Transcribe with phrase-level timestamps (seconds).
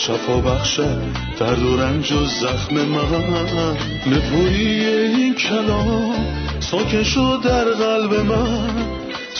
[0.00, 1.02] شفا بخشد
[1.38, 3.76] درد و رنج و زخم من.
[4.06, 6.14] نپویی این کلام
[6.60, 8.70] ساکن شد در قلب من.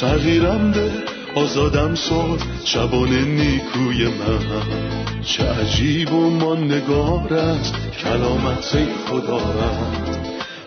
[0.01, 0.93] تغییرم ده
[1.35, 5.23] آزادم ساد شبان نیکوی من.
[5.25, 10.19] چه عجیب و نگار است کلامت خدا رد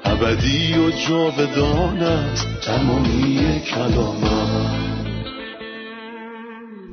[0.06, 4.83] ابدی و جاودان است تمامی کلامت.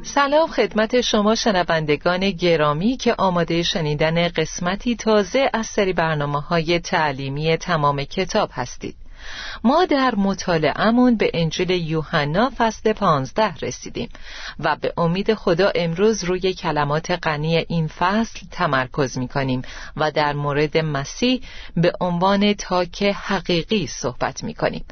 [0.03, 7.57] سلام خدمت شما شنوندگان گرامی که آماده شنیدن قسمتی تازه از سری برنامه های تعلیمی
[7.57, 8.97] تمام کتاب هستید.
[9.65, 14.09] ما در مطالعهمون به انجیل یوحنا فصل پانزده رسیدیم
[14.59, 19.63] و به امید خدا امروز روی کلمات غنی این فصل تمرکز می کنیم
[19.97, 21.43] و در مورد مسیح
[21.77, 24.85] به عنوان تاک حقیقی صحبت می کنیم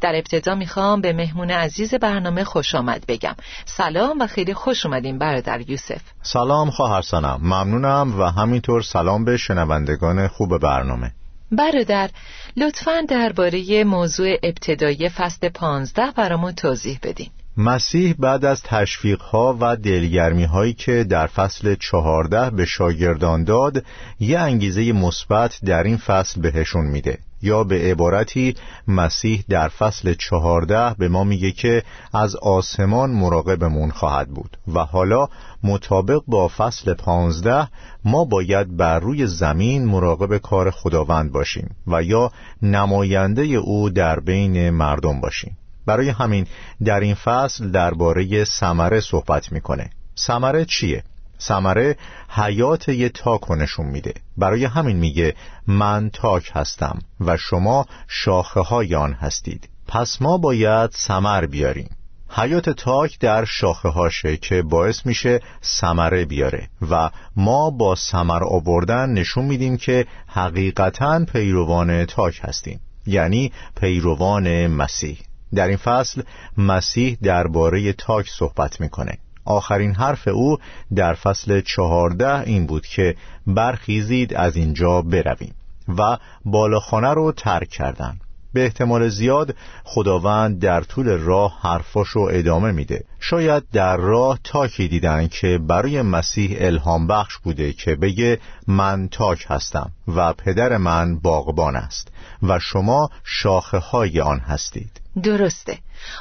[0.00, 3.34] در ابتدا می‌خوام به مهمون عزیز برنامه خوش آمد بگم.
[3.64, 6.00] سلام و خیلی خوش اومدیم برادر یوسف.
[6.22, 7.40] سلام خواهر سنم.
[7.42, 11.12] ممنونم و همینطور سلام به شنوندگان خوب برنامه.
[11.52, 12.10] برادر
[12.56, 17.30] لطفا درباره موضوع ابتدایی فصل پانزده برامون توضیح بدین.
[17.56, 23.84] مسیح بعد از تشویقها و دلگرمی هایی که در فصل چهارده به شاگردان داد
[24.20, 27.18] یه انگیزه مثبت در این فصل بهشون میده.
[27.42, 28.54] یا به عبارتی
[28.88, 31.82] مسیح در فصل چهارده به ما میگه که
[32.14, 35.28] از آسمان مراقبمون خواهد بود و حالا
[35.62, 37.68] مطابق با فصل پانزده
[38.04, 42.32] ما باید بر روی زمین مراقب کار خداوند باشیم و یا
[42.62, 45.56] نماینده او در بین مردم باشیم.
[45.86, 46.46] برای همین
[46.84, 49.90] در این فصل درباره ثمره صحبت می‌کنه.
[50.18, 51.04] ثمره چیه؟
[51.40, 51.96] ثمره
[52.28, 54.14] حیات یه تاک نشون میده.
[54.36, 55.34] برای همین میگه
[55.66, 59.68] من تاک هستم و شما شاخه های آن هستید.
[59.88, 61.90] پس ما باید ثمر بیاریم.
[62.30, 69.10] حیات تاک در شاخه هاشه که باعث میشه ثمره بیاره و ما با ثمر آوردن
[69.10, 72.80] نشون میدیم که حقیقتا پیروان تاک هستیم.
[73.06, 75.18] یعنی پیروان مسیح.
[75.54, 76.22] در این فصل
[76.58, 79.18] مسیح درباره تاک صحبت می‌کنه.
[79.48, 80.58] آخرین حرف او
[80.94, 83.14] در فصل چهارده این بود که
[83.46, 85.54] برخیزید از اینجا برویم
[85.98, 88.20] و بالاخانه رو ترک کردند.
[88.52, 89.54] به احتمال زیاد
[89.84, 96.56] خداوند در طول راه حرفاشو ادامه میده شاید در راه تاکی دیدن که برای مسیح
[96.60, 102.08] الهام بخش بوده که بگه من تاک هستم و پدر من باغبان است
[102.42, 105.78] و شما شاخه های آن هستید درسته.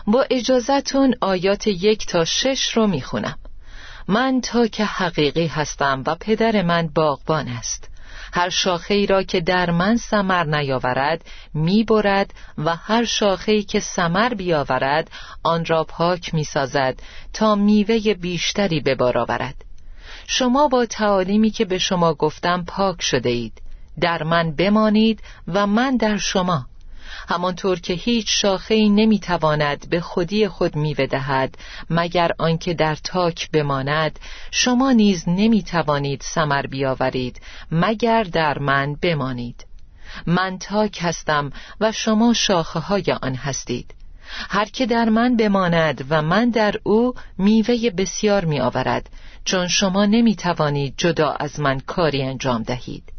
[0.08, 3.38] با اجازتون آیات یک تا شش رو می‌خونم.
[4.08, 7.90] من تاک حقیقی هستم و پدر من باغبان است.
[8.34, 13.80] هر شاخه ای را که در من سمر نیاورد می‌برد و هر شاخه ای که
[13.80, 15.12] سمر بیاورد
[15.44, 17.00] آن را پاک می‌سازد
[17.34, 19.56] تا میوه بیشتری به بار آورد.
[20.28, 23.62] شما با تعالیمی که به شما گفتم پاک شده اید.
[24.02, 26.66] در من بمانید و من در شما.
[27.30, 31.58] همانطور که هیچ شاخه نمی‌تواند به خودی خود میوه دهد
[31.90, 34.20] مگر آنکه در تاک بماند
[34.52, 37.42] شما نیز نمی‌توانید ثمر بیاورید
[37.72, 39.66] مگر در من بمانید.
[40.28, 41.52] من تاک هستم
[41.82, 43.94] و شما شاخه های آن هستید.
[44.50, 49.10] هر که در من بماند و من در او میوه بسیار می آورد
[49.46, 53.17] چون شما نمی توانید جدا از من کاری انجام دهید.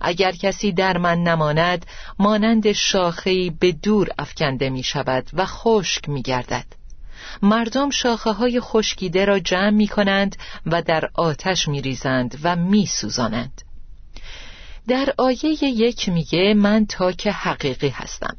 [0.00, 1.86] اگر کسی در من نماند
[2.18, 6.66] مانند شاخهی به دور افکنده می شود و خشک می گردد
[7.42, 10.36] مردم شاخه های خشکیده را جمع می کنند
[10.66, 13.62] و در آتش می ریزند و می سوزانند.
[14.88, 18.36] در آیه یک میگه من تاک حقیقی هستم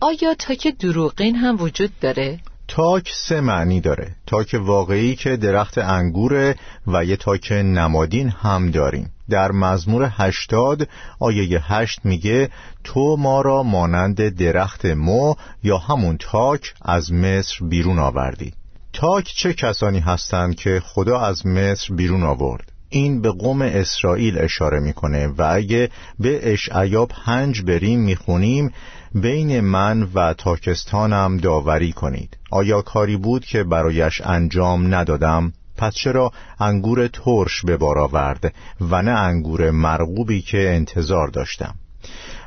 [0.00, 4.16] آیا تاک دروغین هم وجود داره؟ تاک سه معنی داره.
[4.26, 6.56] تاک واقعی که درخت انگوره
[6.86, 9.10] و یه تاک نمادین هم داریم.
[9.30, 10.88] در مزمور هشتاد
[11.20, 12.50] آیه هشت میگه
[12.84, 18.52] تو ما را مانند درخت مو یا همون تاک از مصر بیرون آوردی.
[18.92, 24.80] تاک چه کسانی هستند که خدا از مصر بیرون آورد؟ این به قوم اسرائیل اشاره
[24.80, 28.72] می‌کنه و اگه به اشعیا پنج بریم می‌خونیم
[29.20, 32.36] بین من و تاکستانم داوری کنید.
[32.50, 39.02] آیا کاری بود که برایش انجام ندادم؟ پس چرا انگور ترش به بار آورد و
[39.02, 41.74] نه انگور مرغوبی که انتظار داشتم؟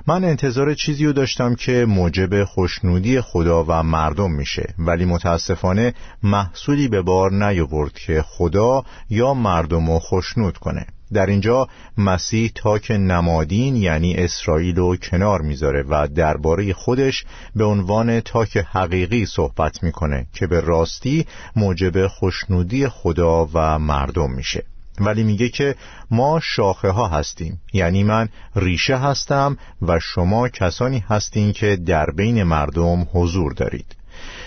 [0.07, 6.87] من انتظار چیزی رو داشتم که موجب خوشنودی خدا و مردم میشه ولی متاسفانه محصولی
[6.87, 10.87] به بار نیاورد که خدا یا مردم رو خوشنود کنه.
[11.13, 11.67] در اینجا
[11.97, 17.25] مسیح تاک نمادین یعنی اسرائیل رو کنار می‌ذاره و درباره خودش
[17.55, 21.25] به عنوان تاک حقیقی صحبت می‌کنه که به راستی
[21.55, 24.63] موجب خوشنودی خدا و مردم میشه.
[24.99, 25.75] ولی میگه که
[26.11, 27.61] ما شاخه ها هستیم.
[27.73, 34.00] یعنی من ریشه هستم و شما کسانی هستین که در بین مردم حضور دارید.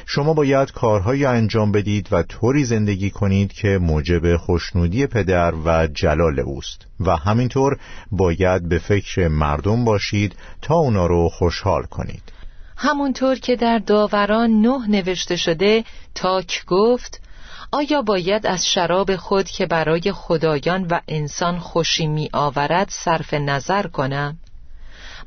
[0.07, 6.41] شما باید کارهایی انجام بدید و طوری زندگی کنید که موجب خوشنودی پدر و جلال
[6.41, 7.79] اوست و همینطور
[8.11, 12.23] باید به فکر مردم باشید تا اونا رو خوشحال کنید
[12.77, 15.85] همونطور که در داوران نه نوشته شده
[16.15, 17.21] تاک گفت
[17.73, 23.87] آیا باید از شراب خود که برای خدایان و انسان خوشی می آورد صرف نظر
[23.87, 24.39] کنم؟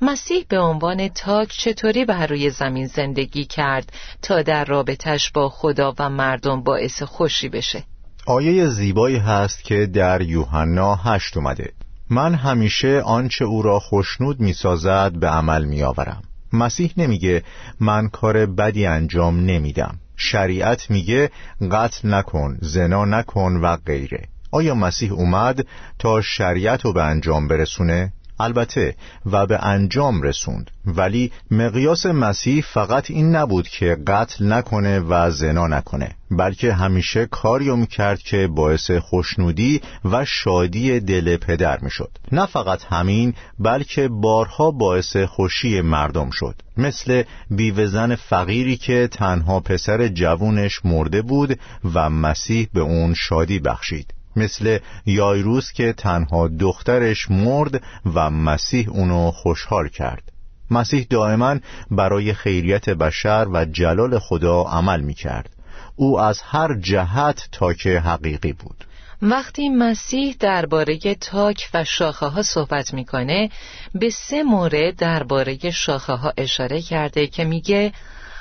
[0.02, 5.96] مسیح به عنوان تاک چطوری بر روی زمین زندگی کرد تا در رابطش با خدا
[6.00, 7.84] و مردم باعث خوشی بشه؟
[8.26, 11.74] آیه زیبایی هست که در یوحنا هشت اومده.
[12.10, 16.22] من همیشه آنچه او را خوشنود می‌سازد به عمل میآورم.
[16.54, 17.44] مسیح نمیگه
[17.80, 20.00] من کار بدی انجام نمیدم.
[20.18, 21.32] شریعت میگه
[21.72, 24.28] قتل نکن زنا نکن و غیره.
[24.52, 25.68] آیا مسیح اومد
[26.00, 28.96] تا شریعت رو به انجام برسونه؟ البته
[29.26, 30.72] و به انجام رسوند.
[30.86, 37.76] ولی مقیاس مسیح فقط این نبود که قتل نکنه و زنا نکنه بلکه همیشه کاریو
[37.76, 42.12] می‌کرد که باعث خوشنودی و شادی دل پدر می‌شد.
[42.32, 46.56] نه فقط همین بلکه بارها باعث خوشی مردم شد.
[46.78, 51.60] مثل بیوزن فقیری که تنها پسر جوونش مرده بود
[51.94, 54.14] و مسیح به اون شادی بخشید.
[54.38, 57.82] مثل یایروس که تنها دخترش مرد
[58.14, 60.32] و مسیح اونو خوشحال کرد.
[60.72, 61.56] مسیح دائما
[61.92, 65.50] برای خیریت بشر و جلال خدا عمل می کرد
[65.96, 68.86] او از هر جهت تاک حقیقی بود.
[69.22, 73.50] وقتی مسیح درباره تاک و شاخه ها صحبت می‌کنه
[73.94, 77.94] به سه مورد درباره شاخه ها اشاره کرده که میگه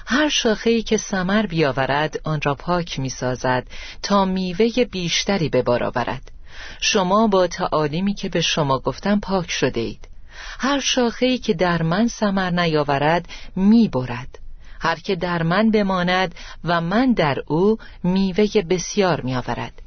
[0.09, 3.67] هر شاخه‌ای که سمر بیاورد آن را پاک می‌سازد
[4.03, 6.33] تا میوه بیشتری به بار آورد.
[6.81, 10.09] شما با تعالیمی که به شما گفتم پاک شده اید.
[10.59, 14.39] هر شاخه‌ای که در من سمر نیاورد می‌برد.
[14.81, 19.83] هر که در من بماند و من در او میوه بسیار میآورد.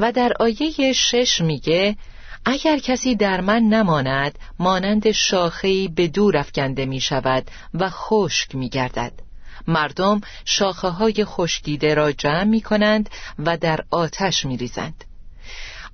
[0.00, 1.96] و در آیه شش میگه
[2.44, 8.68] اگر کسی در من نماند مانند شاخه‌ای به دور افکنده می شود و خشک می
[8.68, 9.23] گردد
[9.68, 15.04] مردم شاخه های خشکیده را جمع می کنند و در آتش می ریزند.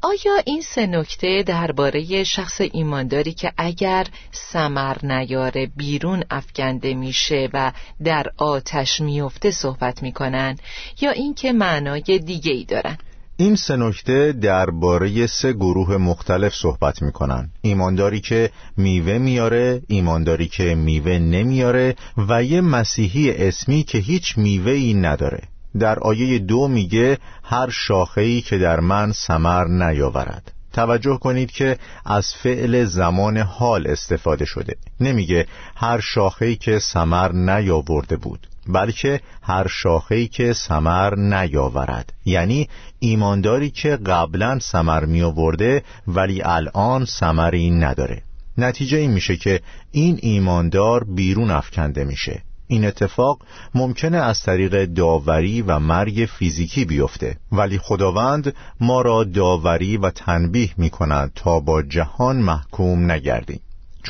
[0.03, 7.73] آیا این سه نکته درباره شخص ایمانداری که اگر سمر نیاره بیرون افکنده میشه و
[8.05, 10.57] در آتش میفته صحبت می‌کنن
[11.01, 12.99] یا اینکه معنای دیگه ای دارن؟
[13.41, 17.51] این سه نکته درباره سه گروه مختلف صحبت می‌کنن.
[17.63, 21.97] ایمانداری که میوه میاره ایمانداری که میوه نمیاره
[22.29, 25.43] و یه مسیحی اسمی که هیچ میوه ای نداره.
[25.79, 30.53] در آیه دو میگه هر شاخه‌ای که در من سمر نیاورد.
[30.73, 34.77] توجه کنید که از فعل زمان حال استفاده شده.
[35.01, 38.47] نمیگه هر شاخه‌ای که سمر نیاورده بود.
[38.67, 42.13] بلکه هر شاخه‌ای که سمر نیاورد.
[42.25, 48.23] یعنی ایمانداری که قبلا سمر می آورده ولی الان سمری نداره.
[48.59, 52.43] نتیجه این میشه که این ایماندار بیرون افکنده میشه.
[52.67, 53.39] این اتفاق
[53.75, 57.37] ممکنه از طریق داوری و مرگ فیزیکی بیفته.
[57.53, 63.61] ولی خداوند ما را داوری و تنبیه می کند تا با جهان محکوم نگردیم.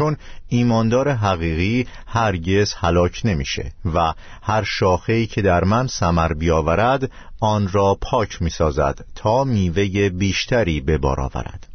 [0.01, 0.17] چون
[0.49, 7.99] ایماندار حقیقی هرگز هلاک نمیشه و هر شاخه‌ای که در من سمر بیاورد آن را
[8.01, 11.67] پاک می‌سازد تا میوه بیشتری به بار آورد.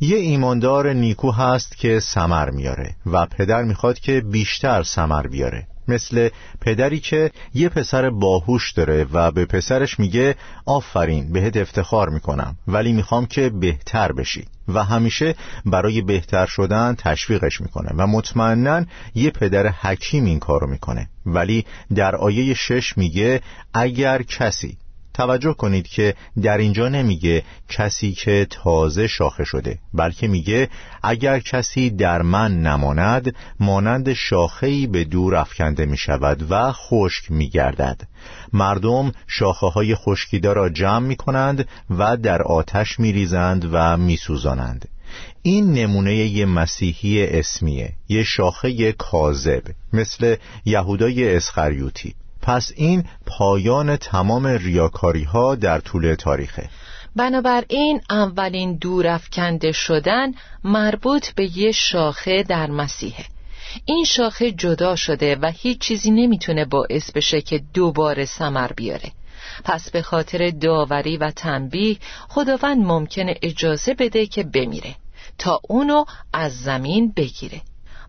[0.00, 5.66] یه ایماندار نیکو هست که سمر میاره و پدر می‌خواد که بیشتر سمر بیاره.
[5.88, 6.28] مثل
[6.60, 10.34] پدری که یه پسر باهوش داره و به پسرش میگه
[10.66, 14.44] آفرین بهت افتخار می‌کنم ولی می‌خوام که بهتر بشی.
[14.68, 15.34] و همیشه
[15.66, 18.84] برای بهتر شدن تشویقش می‌کنه و مطمئنا
[19.14, 21.08] یه پدر حکیم این کارو می‌کنه.
[21.26, 23.40] ولی در آیه شش میگه
[23.74, 24.78] اگر کسی
[25.14, 30.68] توجه کنید که در اینجا نمیگه کسی که تازه شاخه شده بلکه میگه
[31.02, 37.48] اگر کسی در من نماند مانند شاخهی به دور افکنده می شود و خشک می
[37.48, 38.02] گردد
[38.52, 44.16] مردم شاخه های خشکیده را جمع می کنند و در آتش می ریزند و می
[44.16, 44.88] سوزانند
[45.42, 54.46] این نمونه یه مسیحی اسمیه یه شاخه کاذب مثل یهودای اسخریوتی پس این پایان تمام
[54.46, 56.68] ریاکاری ها در طول تاریخه.
[57.16, 60.32] بنابراین اولین دورافکنده شدن
[60.64, 63.24] مربوط به یه شاخه در مسیحه.
[63.84, 69.12] این شاخه جدا شده و هیچ چیزی نمی‌تونه باعث بشه که دوباره سمر بیاره.
[69.64, 71.96] پس به خاطر داوری و تنبیه
[72.28, 74.94] خداوند ممکنه اجازه بده که بمیره
[75.38, 77.60] تا اونو از زمین بگیره.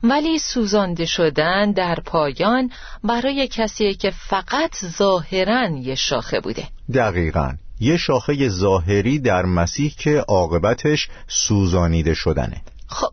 [0.03, 2.71] ولی سوزانده شدن در پایان
[3.03, 6.67] برای کسی که فقط ظاهرا یه شاخه بوده.
[6.93, 7.53] دقیقا.
[7.79, 12.61] یه شاخه ظاهری در مسیح که عاقبتش سوزانیده شدنه.
[12.87, 13.11] خب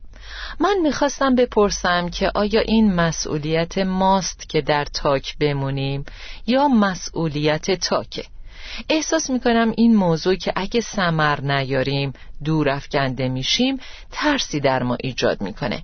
[0.60, 6.04] من می‌خواستم بپرسم که آیا این مسئولیت ماست که در تاک بمونیم
[6.46, 8.24] یا مسئولیت تاکه؟
[8.88, 12.12] احساس می‌کنم این موضوع که اگه سمر نیاریم
[12.44, 13.80] دور افکنده میشیم
[14.12, 15.82] ترسی در ما ایجاد می‌کنه.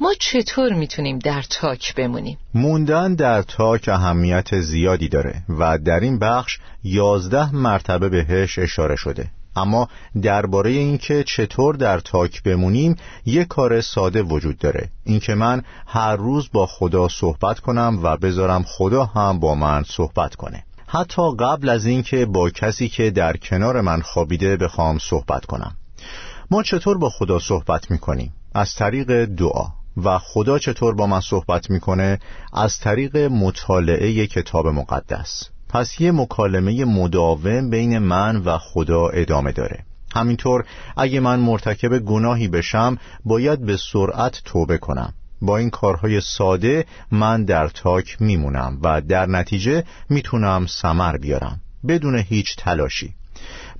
[0.00, 6.18] ما چطور می‌تونیم در تاک بمونیم؟ موندن در تاک اهمیت زیادی داره و در این
[6.18, 9.30] بخش یازده مرتبه بهش اشاره شده.
[9.56, 9.88] اما
[10.22, 14.88] درباره اینکه چطور در تاک بمونیم یک کار ساده وجود داره.
[15.04, 20.34] اینکه من هر روز با خدا صحبت کنم و بذارم خدا هم با من صحبت
[20.34, 20.64] کنه.
[20.86, 25.76] حتی قبل از اینکه با کسی که در کنار من خوابیده بخوام صحبت کنم.
[26.50, 29.66] ما چطور با خدا صحبت می‌کنیم؟ از طریق دعا.
[30.04, 32.18] و خدا چطور با من صحبت می‌کنه؟
[32.52, 35.48] از طریق مطالعه کتاب مقدس.
[35.68, 39.84] پس یه مکالمه مداوم بین من و خدا ادامه داره.
[40.14, 40.64] همینطور
[40.96, 45.12] اگه من مرتکب گناهی بشم باید به سرعت توبه کنم.
[45.42, 52.18] با این کارهای ساده من در تاک میمونم و در نتیجه می‌تونم سمر بیارم بدون
[52.18, 53.14] هیچ تلاشی.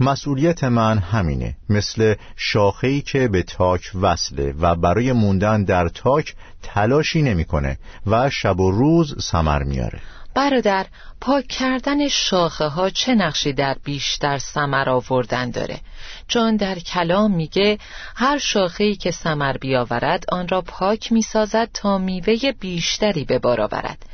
[0.01, 7.23] مسئولیت من همینه مثل شاخه‌ای که به تاک وصله و برای موندن در تاک تلاشی
[7.23, 10.01] نمی‌کنه و شب و روز سمر میاره.
[10.35, 10.87] برادر
[11.21, 15.81] پاک کردن شاخه ها چه نقشی در بیشتر سمر آوردن داره؟
[16.29, 17.79] چون در کلام میگه
[18.17, 23.61] هر شاخه ای که سمر بیاورد آن را پاک می‌سازد تا میوه بیشتری به بار
[23.61, 24.07] آورد.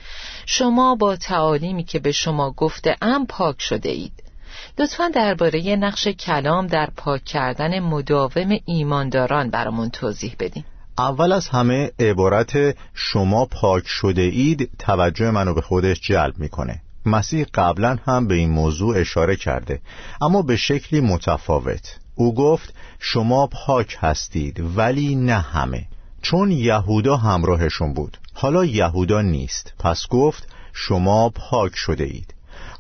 [0.47, 4.24] شما با تعالیمی که به شما گفته ام پاک شده اید.
[4.79, 10.65] لطفا درباره نقش کلام در پاک کردن مداوم ایمانداران برامون توضیح بدین.
[10.99, 16.81] اول از همه عبارت شما پاک شده اید توجه منو به خودش جلب می‌کنه.
[17.07, 19.81] مسیح قبلا هم به این موضوع اشاره کرده
[20.21, 21.99] اما به شکلی متفاوت.
[22.15, 25.87] او گفت شما پاک هستید ولی نه همه.
[26.23, 28.19] چون یهودا همراهشون بود.
[28.35, 29.73] حالا یهودا نیست.
[29.79, 32.35] پس گفت شما پاک شده اید.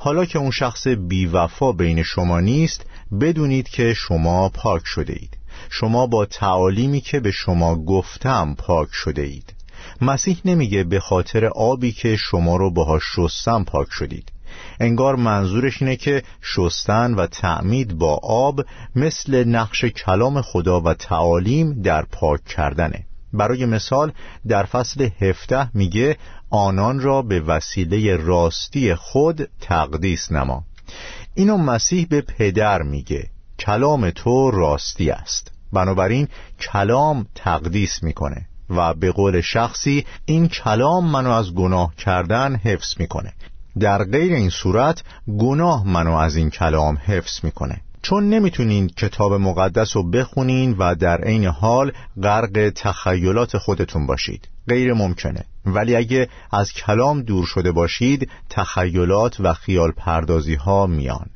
[0.04, 2.86] حالا که اون شخص بیوفا بین شما نیست
[3.20, 5.36] بدونید که شما پاک شده اید
[5.70, 9.54] شما با تعالیمی که به شما گفتم پاک شده اید
[10.00, 14.32] مسیح نمیگه به خاطر آبی که شما رو باها شستم پاک شدید.
[14.80, 18.60] انگار منظورش اینه که شستن و تعمید با آب
[18.96, 23.06] مثل نقش کلام خدا و تعالیم در پاک کردنه.
[23.34, 24.12] برای مثال
[24.48, 26.16] در فصل هفته میگه
[26.50, 30.64] آنان را به وسیله راستی خود تقدیس نما.
[31.34, 35.52] اینو مسیح به پدر میگه کلام تو راستی است.
[35.72, 36.28] بنابراین
[36.60, 43.32] کلام تقدیس می‌کنه و به قول شخصی این کلام منو از گناه کردن حفظ می‌کنه.
[43.80, 45.02] در غیر این صورت
[45.38, 47.80] گناه منو از این کلام حفظ می‌کنه.
[48.04, 51.92] چون نمی‌تونین کتاب مقدس رو بخونین و در عین حال
[52.22, 54.48] غرق تخیلات خودتون باشید.
[54.68, 55.44] غیر ممکنه.
[55.66, 61.26] ولی اگه از کلام دور شده باشید تخیلات و خیال پردازی ها میان.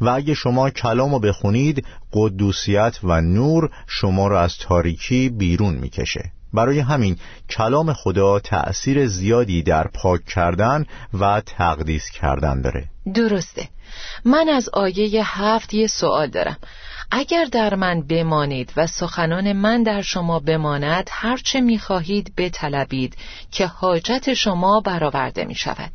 [0.00, 6.32] و اگه شما کلام رو بخونید قدوسیت و نور شما را از تاریکی بیرون می‌کشه.
[6.54, 7.16] برای همین
[7.50, 10.86] کلام خدا تأثیر زیادی در پاک کردن
[11.20, 12.84] و تقدیس کردن داره.
[13.14, 13.68] درسته.
[14.24, 16.56] من از آیه هفت یه سوال دارم.
[17.10, 23.16] اگر در من بمانید و سخنان من در شما بماند هرچه می‌خواهید بطلبید
[23.50, 25.92] که حاجت شما برآورده می شود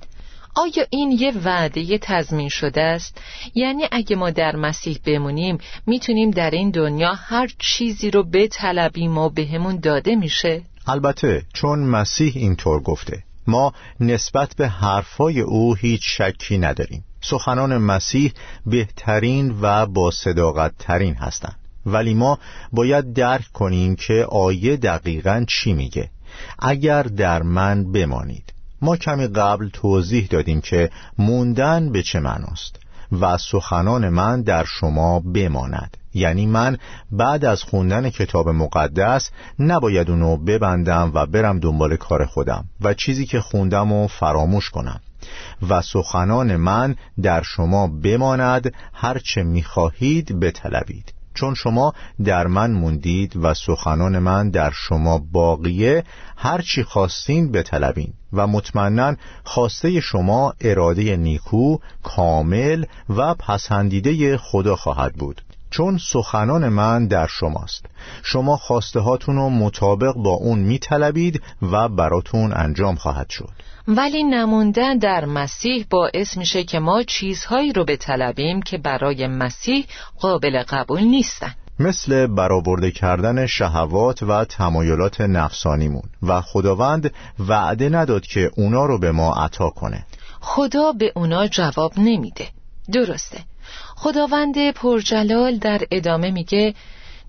[0.58, 3.18] آیا این یه وعده تضمین شده است؟
[3.56, 9.30] یعنی اگه ما در مسیح بمونیم می‌تونیم در این دنیا هر چیزی رو بطلبیم و
[9.30, 16.58] بهمون داده میشه؟ البته چون مسیح اینطور گفته ما نسبت به حرفای او هیچ شکی
[16.58, 18.34] نداریم سخنان مسیح
[18.66, 22.40] بهترین و با صداقت ترین هستند ولی ما
[22.72, 26.10] باید درک کنیم که آیه دقیقا چی میگه
[26.60, 28.47] اگر در من بمانید
[28.81, 32.79] ما کمی قبل توضیح دادیم که موندن به چه معناست
[33.12, 35.98] و سخنان من در شما بماند.
[36.13, 36.77] یعنی من
[37.12, 39.29] بعد از خوندن کتاب مقدس
[39.60, 45.00] نباید اونو ببندم و برم دنبال کار خودم و چیزی که خوندم و فراموش کنم.
[45.69, 51.17] و سخنان من در شما بماند هرچه می‌خواهید بطلبید.
[51.38, 56.03] چون شما در من موندید و سخنان من در شما باقیه
[56.38, 65.41] هرچی خواستین بطلبین و مطمئنا خواسته شما اراده نیکو کامل و پسندیده خدا خواهد بود.
[65.70, 67.86] چون سخنان من در شماست
[68.24, 73.50] شما خواسته هاتون رو مطابق با اون میطلبید و براتون انجام خواهد شد.
[73.88, 79.86] ولی نموندن در مسیح باعث میشه که ما چیزهایی رو بطلبیم که برای مسیح
[80.20, 81.56] قابل قبول نیستن.
[81.79, 86.03] مثل برآورده کردن شهوات و تمایلات نفسانیمون.
[86.24, 90.06] و خداوند وعده نداد که اونا رو به ما عطا کنه.
[90.39, 92.48] خدا به اونا جواب نمیده.
[92.94, 93.38] درسته.
[93.96, 96.74] خداوند پرجلال در ادامه میگه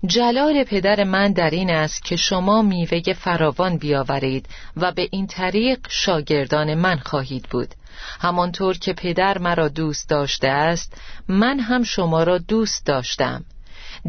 [0.05, 4.45] جلال پدر من در این است که شما میوه فراوان بیاورید
[4.77, 7.75] و به این طریق شاگردان من خواهید بود.
[8.19, 13.45] همانطور که پدر مرا دوست داشته است من هم شما را دوست داشتم.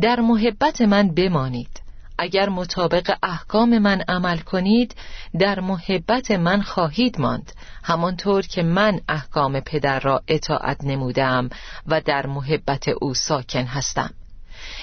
[0.03, 1.81] در محبت من بمانید.
[2.19, 4.95] اگر مطابق احکام من عمل کنید
[5.39, 7.53] در محبت من خواهید ماند.
[7.83, 11.51] همانطور که من احکام پدر را اطاعت نمودم
[11.87, 14.11] و در محبت او ساکن هستم.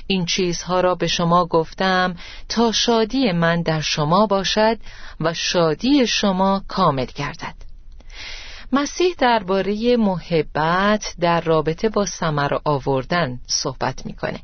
[0.07, 2.15] این چیزها را به شما گفتم
[2.49, 4.77] تا شادی من در شما باشد
[5.19, 7.67] و شادی شما کامل گردد.
[8.71, 14.39] مسیح درباره محبت در رابطه با ثمر آوردن صحبت می‌کنه.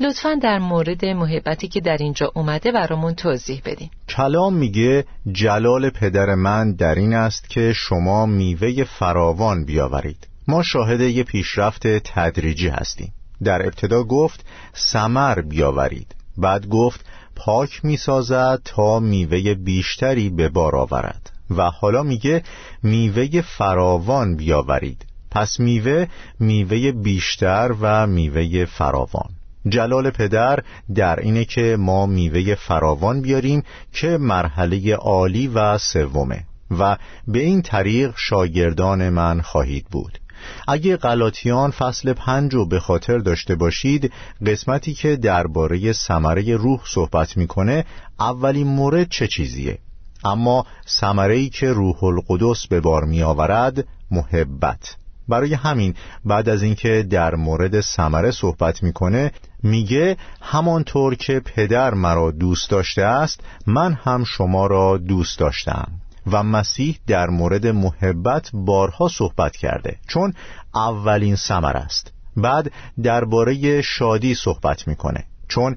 [0.00, 3.90] لطفا در مورد محبتی که در اینجا اومده برامون توضیح بدین.
[4.08, 10.28] کلام میگه جلال پدر من در این است که شما میوه فراوان بیاورید.
[10.48, 13.12] ما شاهد یه پیشرفت تدریجی هستیم.
[13.44, 16.14] در ابتدا گفت سمر بیاورید.
[16.36, 17.04] بعد گفت
[17.36, 21.30] پاک می‌سازد تا میوه بیشتری به بار آورد.
[21.50, 22.42] و حالا میگه
[22.82, 25.06] میوه فراوان بیاورید.
[25.30, 26.06] پس میوه
[26.40, 29.30] میوه بیشتر و میوه فراوان.
[29.68, 30.58] جلال پدر
[30.94, 33.62] در اینه که ما میوه فراوان بیاریم
[33.92, 36.44] که مرحله عالی و سومه
[36.78, 36.96] و
[37.28, 40.18] به این طریق شاگردان من خواهید بود.
[40.68, 44.12] اگه غلاطیان فصل پنج رو به خاطر داشته باشید
[44.46, 47.84] قسمتی که درباره ثمره روح صحبت می‌کنه
[48.20, 49.78] اولین مورد چه چیزیه؟
[50.24, 54.96] اما ثمره که روح القدس به بار می آورد محبت.
[55.28, 62.30] برای همین بعد از اینکه در مورد ثمره صحبت می‌کنه میگه همانطور که پدر مرا
[62.30, 69.08] دوست داشته است من هم شما را دوست داشتم و مسیح در مورد محبت بارها
[69.08, 70.34] صحبت کرده چون
[70.74, 72.12] اولین ثمر است.
[72.36, 75.76] بعد درباره شادی صحبت می‌کنه چون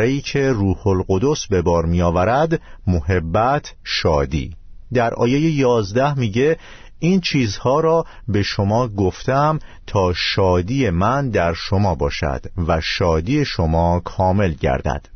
[0.00, 4.56] ای که روح القدس به بار می آورد محبت شادی.
[4.94, 6.56] در آیه یازده میگه
[6.98, 14.00] این چیزها را به شما گفتم تا شادی من در شما باشد و شادی شما
[14.00, 15.08] کامل گردد.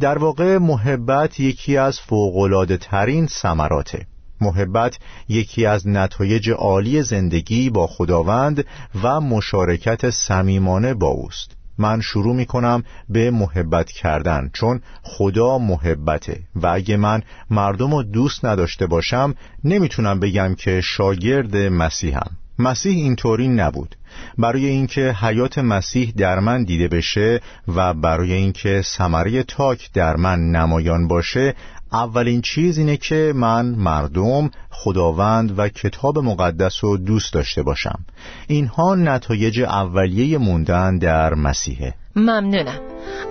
[0.00, 4.06] در واقع محبت یکی از فوقلاده ترین سمراته
[4.40, 8.64] محبت یکی از نتایج عالی زندگی با خداوند
[9.02, 11.56] و مشارکت صمیمانه با اوست.
[11.78, 18.02] من شروع می کنم به محبت کردن چون خدا محبته و اگه من مردم رو
[18.02, 22.30] دوست نداشته باشم نمی‌تونم بگم که شاگرد مسیحم.
[22.58, 23.96] مسیح اینطوری نبود.
[24.38, 30.50] برای اینکه حیات مسیح در من دیده بشه و برای اینکه ثمره تاک در من
[30.50, 31.54] نمایان باشه
[31.92, 38.04] اولین چیز اینه که من مردم خداوند و کتاب مقدس رو دوست داشته باشم.
[38.46, 41.94] اینها نتایج اولیه موندن در مسیحه.
[42.16, 42.80] ممنونم.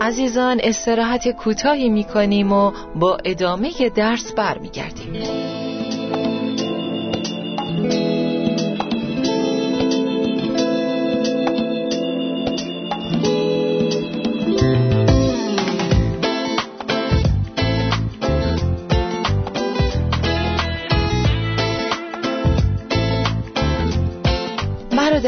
[0.02, 5.63] عزیزان استراحت کوتاهی می‌کنیم و با ادامه درس برمیگردیم.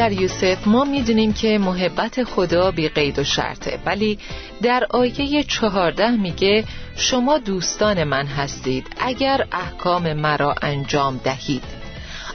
[0.06, 4.20] پدر یوسف ما می‌دونیم که محبت خدا بی قید و شرطه ولی
[4.62, 6.63] در آیه چهارده میگه
[6.96, 11.63] شما دوستان من هستید اگر احکام مرا انجام دهید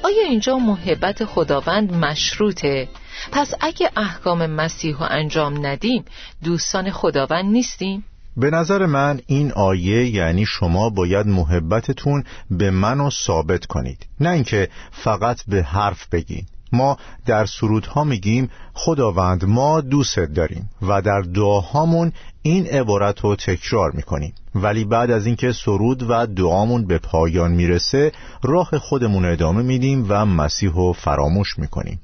[0.02, 2.88] آیا اینجا محبت خداوند مشروطه؟
[3.32, 6.04] پس اگه احکام مسیح رو انجام ندیم
[6.44, 8.04] دوستان خداوند نیستیم؟
[8.36, 14.68] به نظر من این آیه یعنی شما باید محبتتون به منو ثابت کنید نه اینکه
[14.92, 22.12] فقط به حرف بگین ما در سرودها میگیم خداوند ما دوست داریم و در دعاهامون
[22.42, 24.34] این عبارت رو تکرار می‌کنیم.
[24.54, 30.26] ولی بعد از اینکه سرود و دعامون به پایان می‌رسه راه خودمون ادامه میدیم و
[30.26, 32.00] مسیح رو فراموش می‌کنیم.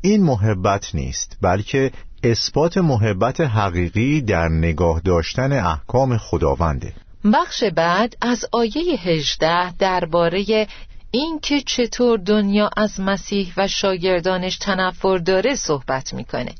[0.00, 1.90] این محبت نیست بلکه
[2.22, 6.92] اثبات محبت حقیقی در نگاه داشتن احکام خداونده.
[7.32, 10.66] بخش بعد از آیه 18 درباره
[11.14, 16.54] اینکه چطور دنیا از مسیح و شاگردانش تنفر داره صحبت می‌کنه.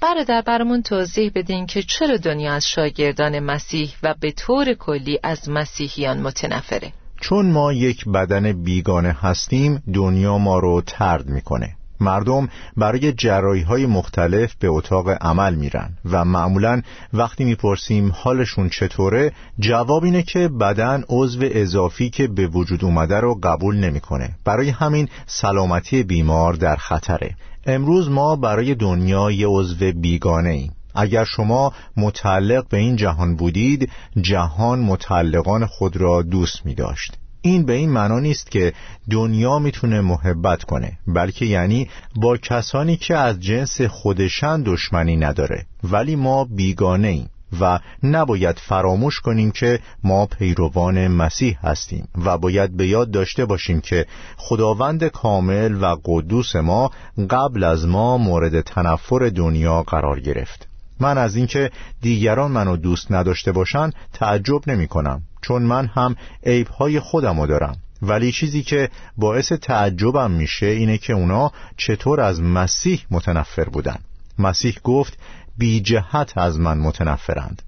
[0.00, 5.48] برادر برامون توضیح بدین که چرا دنیا از شاگردان مسیح و به طور کلی از
[5.48, 6.92] مسیحیان متنفره.
[7.20, 11.76] چون ما یک بدن بیگانه هستیم دنیا ما رو ترد می‌کنه.
[12.00, 19.32] مردم برای جرایی های مختلف به اتاق عمل میرن و معمولا وقتی می‌پرسیم حالشون چطوره
[19.58, 24.30] جواب اینه که بدن عضو اضافی که به وجود اومده رو قبول نمی‌کنه.
[24.44, 27.36] برای همین سلامتی بیمار در خطره.
[27.66, 33.90] امروز ما برای دنیا یه عضو بیگانه ایم اگر شما متعلق به این جهان بودید
[34.20, 38.72] جهان متعلقان خود را دوست می داشت این به این معنا نیست که
[39.10, 46.16] دنیا می‌تونه محبت کنه بلکه یعنی با کسانی که از جنس خودشان دشمنی نداره ولی
[46.16, 47.30] ما بیگانه ایم
[47.60, 53.80] و نباید فراموش کنیم که ما پیروان مسیح هستیم و باید به یاد داشته باشیم
[53.80, 56.90] که خداوند کامل و قدوس ما
[57.30, 60.68] قبل از ما مورد تنفر دنیا قرار گرفت.
[61.00, 67.00] من از اینکه دیگران منو دوست نداشته باشن تعجب نمی کنم چون من هم عیبهای
[67.00, 67.76] خودمو دارم.
[68.02, 73.96] ولی چیزی که باعث تعجبم میشه اینه که اونا چطور از مسیح متنفر بودن.
[74.38, 75.18] مسیح گفت
[75.58, 77.62] بی جهت از من متنفرند.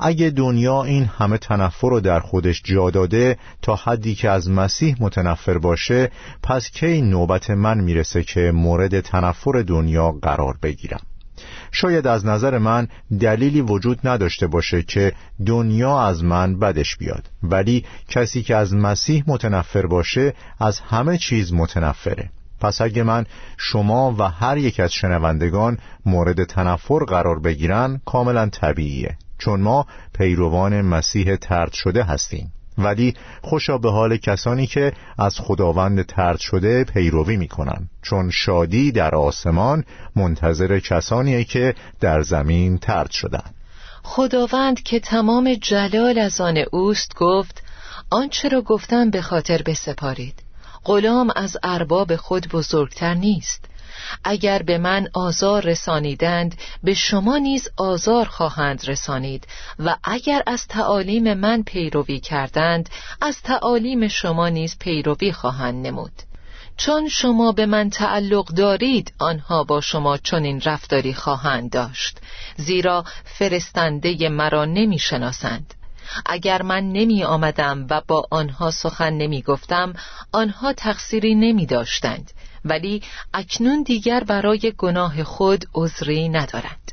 [0.00, 4.96] اگه دنیا این همه تنفر رو در خودش جا داده تا حدی که از مسیح
[5.00, 6.10] متنفر باشه
[6.42, 11.00] پس کی نوبت من می‌رسه که مورد تنفر دنیا قرار بگیرم؟
[11.74, 12.88] شاید از نظر من
[13.20, 15.12] دلیلی وجود نداشته باشه که
[15.46, 21.52] دنیا از من بدش بیاد ولی کسی که از مسیح متنفر باشه از همه چیز
[21.52, 22.30] متنفره.
[22.60, 29.16] پس اگه من شما و هر یک از شنوندگان مورد تنفر قرار بگیرن کاملا طبیعیه
[29.38, 29.86] چون ما
[30.18, 32.52] پیروان مسیح ترد شده هستیم.
[32.78, 37.88] ولی خوشا به حال کسانی که از خداوند ترد شده پیروی می‌کنن.
[38.02, 39.84] چون شادی در آسمان
[40.16, 43.50] منتظر کسانیه که در زمین ترد شدن.
[44.02, 47.62] خداوند که تمام جلال از آن اوست گفت
[48.10, 50.34] آنچه را گفتم به خاطر بسپارید.
[50.84, 53.64] غلام از ارباب خود بزرگتر نیست.
[54.24, 59.46] اگر به من آزار رسانیدند به شما نیز آزار خواهند رسانید.
[59.78, 62.88] و اگر از تعالیم من پیروی کردند
[63.20, 66.12] از تعالیم شما نیز پیروی خواهند نمود.
[66.76, 72.18] چون شما به من تعلق دارید آنها با شما چنین رفتاری خواهند داشت.
[72.56, 75.74] زیرا فرستنده مرا نمی شناسند
[76.26, 79.92] اگر من نمی آمدم و با آنها سخن نمی گفتم
[80.32, 82.30] آنها تقصیری نمی داشتند
[82.64, 83.02] ولی
[83.34, 86.92] اکنون دیگر برای گناه خود عذری ندارند.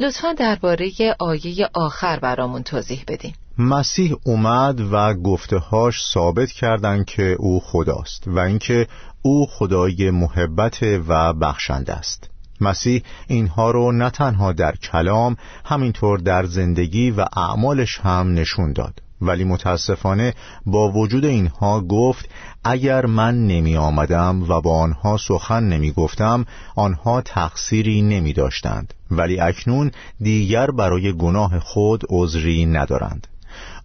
[0.00, 3.32] لطفا درباره آیه آخر برامون توضیح بدین.
[3.58, 8.86] مسیح اومد و گفتههاش ثابت کردند که او خداست و اینکه
[9.22, 12.30] او خدای محبت و بخشنده است.
[12.60, 19.02] مسیح اینها رو نه تنها در کلام همینطور در زندگی و اعمالش هم نشون داد.
[19.20, 20.34] ولی متاسفانه
[20.66, 22.28] با وجود اینها گفت
[22.64, 29.40] اگر من نمی آمدم و با آنها سخن نمی گفتم آنها تقصیری نمی داشتند ولی
[29.40, 33.26] اکنون دیگر برای گناه خود عذری ندارند.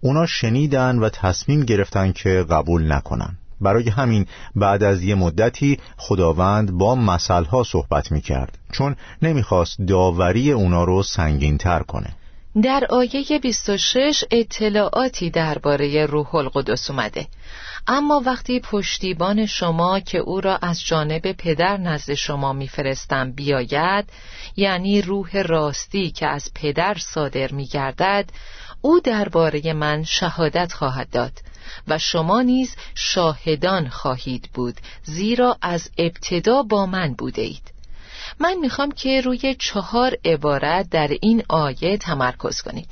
[0.02, 6.72] اونا شنیدن و تصمیم گرفتن که قبول نکنند برای همین بعد از یه مدتی خداوند
[6.72, 12.15] با مسئله صحبت می کرد چون نمی‌خواست داوری اونا رو سنگین تر کنه.
[12.61, 17.27] در آیه 26 اطلاعاتی درباره روح القدس اومده.
[17.87, 24.09] اما وقتی پشتیبان شما که او را از جانب پدر نزد شما میفرستم بیاید
[24.55, 28.29] یعنی روح راستی که از پدر صادر میگردد
[28.81, 31.31] او درباره من شهادت خواهد داد
[31.87, 37.72] و شما نیز شاهدان خواهید بود زیرا از ابتدا با من بوده اید
[38.39, 42.86] من می‌خوام که روی چهار عبارت در این آیه تمرکز کنیم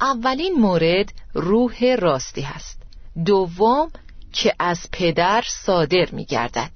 [0.00, 2.82] اولین مورد روح راستی هست.
[3.26, 3.90] دوم
[4.32, 6.70] که از پدر صادر میگردد.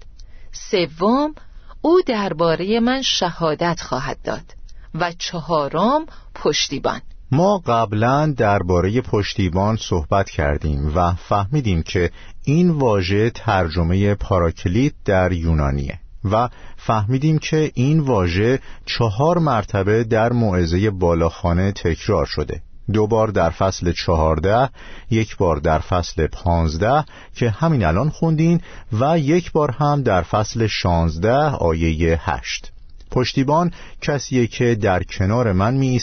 [0.52, 1.34] سوم
[1.82, 4.54] او درباره من شهادت خواهد داد.
[4.94, 7.00] و چهارم پشتیبان.
[7.30, 12.10] ما قبلا درباره پشتیبان صحبت کردیم و فهمیدیم که
[12.44, 16.00] این واژه ترجمه پاراکلیت در یونانیه.
[16.24, 22.62] و فهمیدیم که این واژه چهار مرتبه در موعظه بالاخانه تکرار شده.
[22.92, 24.70] دو بار در فصل چهارده
[25.10, 27.04] یک بار در فصل پانزده
[27.34, 28.60] که همین الان خوندین
[28.92, 32.72] و یک بار هم در فصل شانزده آیه هشت.
[33.10, 36.00] پشتیبان کسیه که در کنار من می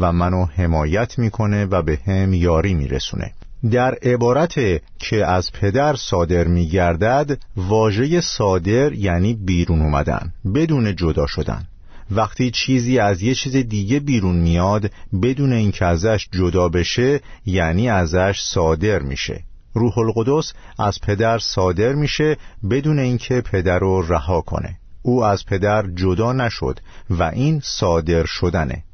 [0.00, 3.32] و منو حمایت می‌کنه و به هم یاری میرسونه.
[3.70, 4.54] در عبارت
[4.98, 11.66] که از پدر صادر می گردد واژه صادر یعنی بیرون اومدن بدون جدا شدن.
[12.10, 14.90] وقتی چیزی از یه چیز دیگه بیرون میاد
[15.22, 19.42] بدون اینکه ازش جدا بشه یعنی ازش صادر میشه.
[19.74, 22.36] روح القدس از پدر صادر میشه
[22.70, 24.76] بدون اینکه پدر رو رها کنه.
[25.02, 28.84] او از پدر جدا نشد و این صادر شدنه.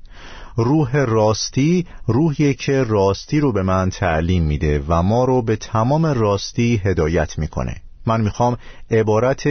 [0.56, 6.06] روح راستی روحی که راستی رو به من تعلیم میده و ما رو به تمام
[6.06, 7.76] راستی هدایت می‌کنه.
[8.06, 8.56] من می‌خوام
[8.90, 9.42] عبارت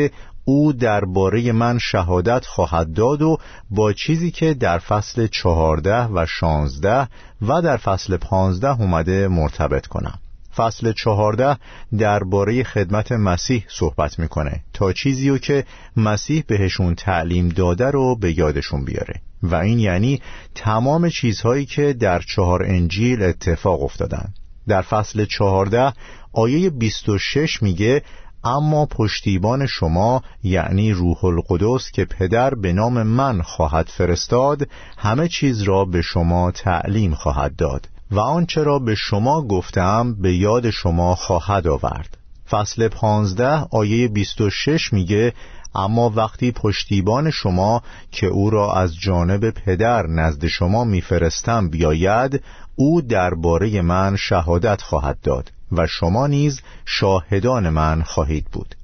[0.46, 3.38] او درباره من شهادت خواهد داد و
[3.70, 7.08] با چیزی که در فصل چهارده و شانزده
[7.42, 10.20] و در فصل پانزده اومده مرتبط کنم.
[10.58, 11.58] فصل چهارده
[11.98, 15.66] درباره خدمت مسیح صحبت می‌کنه تا چیزی رو که
[15.98, 19.22] مسیح بهشون تعلیم داده رو به یادشون بیاره.
[19.44, 20.22] و این یعنی
[20.56, 24.34] تمام چیزهایی که در چهار انجیل اتفاق افتادن.
[24.68, 25.94] در فصل چهارده
[26.34, 28.02] آیه 26 میگه
[28.44, 35.62] اما پشتیبان شما یعنی روح القدس که پدر به نام من خواهد فرستاد همه چیز
[35.62, 37.90] را به شما تعلیم خواهد داد.
[38.12, 42.18] و آنچه را به شما گفتم به یاد شما خواهد آورد.
[42.50, 45.34] فصل پانزده آیه 26 میگه
[45.76, 52.44] اما وقتی پشتیبان شما که او را از جانب پدر نزد شما میفرستم بیاید
[52.76, 58.76] او درباره من شهادت خواهد داد و شما نیز شاهدان من خواهید بود.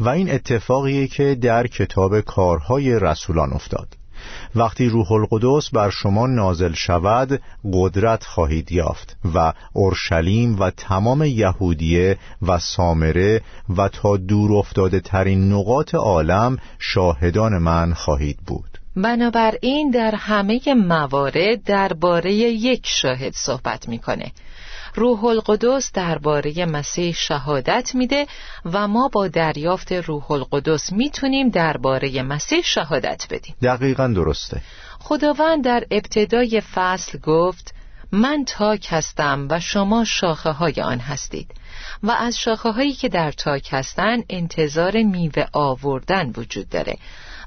[0.00, 3.99] و این اتفاقیه که در کتاب کارهای رسولان افتاد.
[4.54, 7.40] وقتی روح القدس بر شما نازل شود
[7.72, 13.40] قدرت خواهید یافت و اورشلیم و تمام یهودیه و سامره
[13.76, 18.78] و تا دور افتاده ترین نقاط عالم شاهدان من خواهید بود.
[18.96, 24.32] بنابراین در همه موارد درباره یک شاهد صحبت می‌کنه.
[24.94, 28.26] روح القدس درباره مسیح شهادت میده
[28.64, 33.54] و ما با دریافت روح القدس می‌تونیم درباره مسیح شهادت بدیم.
[33.62, 34.60] دقیقا درسته.
[35.00, 37.74] خداوند در ابتدای فصل گفت
[38.12, 41.54] من تاک هستم و شما شاخه های آن هستید.
[42.02, 46.98] و از شاخه هایی که در تاک هستند انتظار میوه آوردن وجود داره.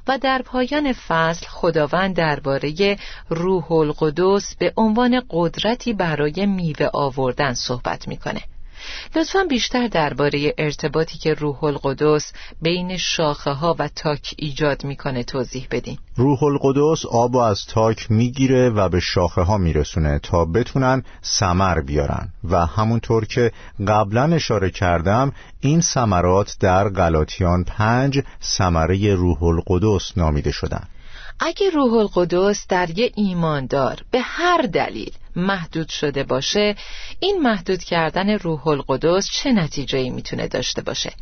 [0.08, 8.08] و در پایان فصل خداوند درباره روح القدس به عنوان قدرتی برای میوه آوردن صحبت
[8.08, 8.40] می‌کنه.
[9.16, 15.66] لطفا بیشتر درباره ارتباطی که روح القدس بین شاخه ها و تاک ایجاد می‌کنه توضیح
[15.70, 15.98] بدین.
[16.16, 22.28] روح القدس آب از تاک می‌گیره و به شاخه ها میرسونه تا بتونن سمر بیارن.
[22.44, 23.52] و همونطور که
[23.88, 30.88] قبلا اشاره کردم این سمرات در غلاطیان پنج سمره روح القدس نامیده شدن.
[31.40, 36.74] اگه روح القدس در یه ایماندار به هر دلیل محدود شده باشه
[37.20, 41.12] این محدود کردن روح القدس چه نتیجه‌ای می‌تونه داشته باشه؟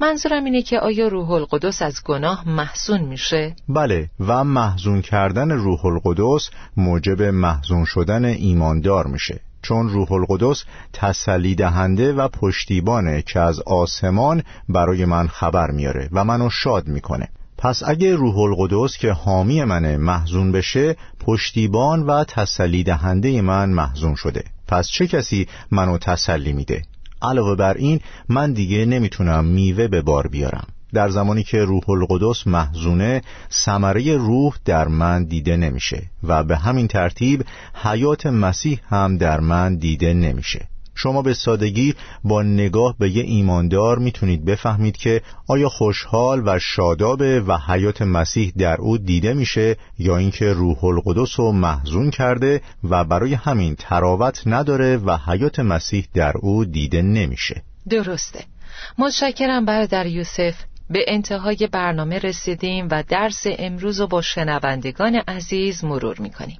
[0.00, 5.86] منظورم اینه که آیا روح القدس از گناه محزون میشه؟ بله و محزون کردن روح
[5.86, 9.40] القدس موجب محزون شدن ایماندار میشه.
[9.62, 16.24] چون روح القدس تسلی دهنده و پشتیبانه که از آسمان برای من خبر میاره و
[16.24, 17.28] منو شاد می‌کنه.
[17.58, 24.14] پس اگه روح القدس که حامی منه محزون بشه پشتیبان و تسلی دهنده من محزون
[24.14, 24.44] شده.
[24.68, 26.82] پس چه کسی منو تسلی میده؟
[27.22, 30.66] علاوه بر این من دیگه نمی‌تونم میوه به بار بیارم.
[30.92, 36.88] در زمانی که روح القدس محزونه ثمره روح در من دیده نمیشه و به همین
[36.88, 37.44] ترتیب
[37.74, 40.68] حیات مسیح هم در من دیده نمیشه.
[40.98, 47.40] شما به سادگی با نگاه به یه ایماندار می‌تونید بفهمید که آیا خوشحال و شادابه
[47.40, 53.04] و حیات مسیح در او دیده میشه یا اینکه روح القدس رو محزون کرده و
[53.04, 57.62] برای همین تراوت نداره و حیات مسیح در او دیده نمیشه.
[57.88, 58.44] درسته.
[58.98, 60.54] متشکرم برادر یوسف.
[60.90, 66.58] به انتهای برنامه رسیدیم و درس امروز رو با شنوندگان عزیز مرور می کنیم.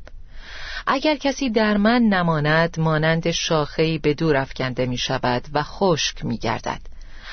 [0.91, 6.39] اگر کسی در من نماند مانند شاخهی به دور افکنده می شود و خشک می
[6.39, 6.81] گردد.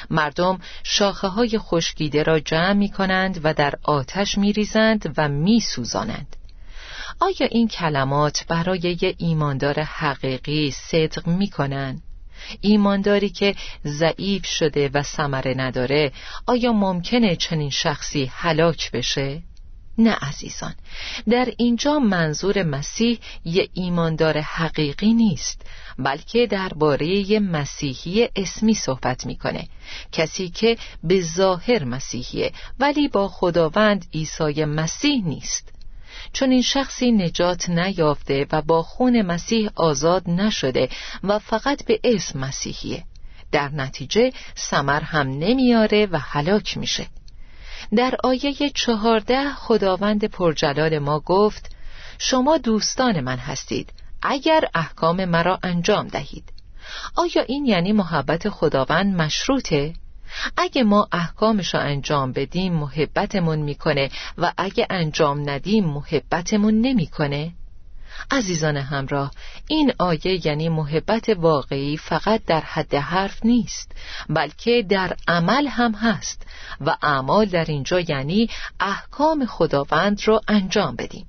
[0.10, 5.60] مردم شاخه های خشکیده را جمع می کنند و در آتش می ریزند و می
[5.60, 6.36] سوزانند.
[7.20, 12.02] آیا این کلمات برای یه ایماندار حقیقی صدق می کنند؟
[12.62, 16.12] ایمانداری که ضعیف شده و ثمره نداره
[16.48, 19.41] آیا ممکنه چنین شخصی هلاک بشه؟
[19.97, 20.75] نه عزیزان
[21.29, 25.62] در اینجا منظور مسیح یه ایماندار حقیقی نیست
[25.99, 29.67] بلکه درباره مسیحی اسمی صحبت می‌کنه
[30.12, 35.71] کسی که به ظاهر مسیحیه ولی با خداوند عیسی مسیح نیست.
[36.34, 40.89] چون این شخصی نجات نیافته و با خون مسیح آزاد نشده
[41.23, 43.03] و فقط به اسم مسیحیه
[43.51, 47.08] در نتیجه سمر هم نمیاره و هلاک میشه.
[47.95, 51.76] در آیه چهارده خداوند پرجلال ما گفت
[52.17, 56.54] شما دوستان من هستید اگر احکام مرا انجام دهید
[57.15, 59.93] آیا این یعنی محبت خداوند مشروطه؟
[60.58, 67.52] اگه ما احکامش رو انجام بدیم محبتمون می‌کنه و اگه انجام ندیم محبتمون نمی‌کنه؟
[68.32, 69.32] عزیزان همراه
[69.67, 73.91] این آیه یعنی محبت واقعی فقط در حد حرف نیست
[74.30, 76.47] بلکه در عمل هم هست
[76.82, 78.49] و اعمال در اینجا یعنی
[78.80, 81.28] احکام خداوند رو انجام بدیم.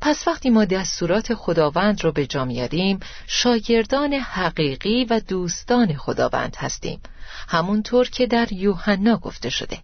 [0.00, 7.00] پس وقتی ما دستورات خداوند رو به جا میاریم شاگردان حقیقی و دوستان خداوند هستیم
[7.48, 9.78] همونطور که در یوحنا گفته شده.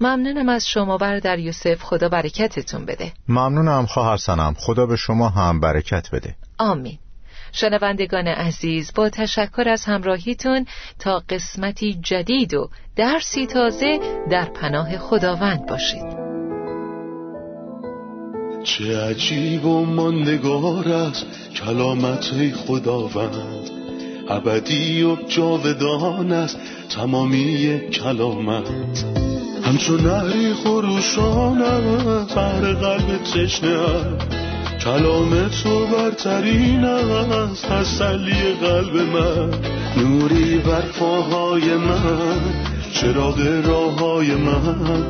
[0.00, 1.82] ممنونم از شما بردر یوسف.
[1.82, 3.12] خدا برکتتون بده.
[3.28, 6.34] ممنونم خواهر سنم خدا به شما هم برکت بده.
[6.58, 6.98] آمین.
[7.52, 10.66] شنوندگان عزیز با تشکر از همراهیتون
[10.98, 16.26] تا قسمتی جدید و درسی تازه در پناه خداوند باشید.
[18.64, 23.70] چه عجیب و ماندگار است کلامت خداوند.
[24.28, 26.58] ابدی و جاودان است
[26.90, 29.35] تمامی کلامت.
[29.66, 31.58] همچون نهری خروشان
[32.36, 33.78] بر قلب تشنه
[34.84, 39.50] کلام تو برترین است تسلی قلب من.
[39.96, 42.40] نوری بر پاهای من
[42.92, 45.04] چراغ راه های من.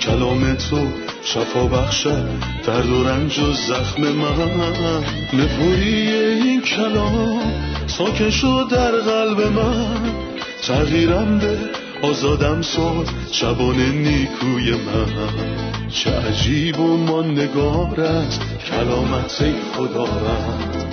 [0.00, 0.88] کلام تو
[1.24, 2.28] شفا بخشد
[2.66, 5.04] درد و رنج و زخم من.
[5.32, 7.52] نپوری این کلام
[7.86, 10.14] ساکن شد در قلب من.
[10.62, 11.58] تغییرم به
[12.02, 15.88] آزادم ساد شبان نیکوی من.
[15.88, 20.84] چه عجیب و ماندگار است کلامت خدا رد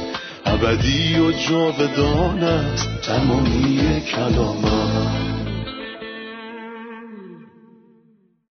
[0.45, 5.26] ابدی و جاودان است تمامی کلامت.